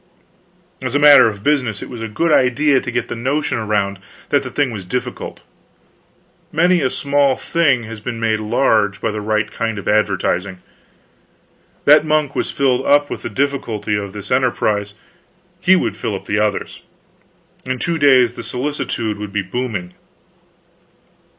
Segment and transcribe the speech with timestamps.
[0.81, 3.99] As a matter of business it was a good idea to get the notion around
[4.29, 5.43] that the thing was difficult.
[6.51, 10.57] Many a small thing has been made large by the right kind of advertising.
[11.85, 14.95] That monk was filled up with the difficulty of this enterprise;
[15.59, 16.81] he would fill up the others.
[17.65, 19.93] In two days the solicitude would be booming.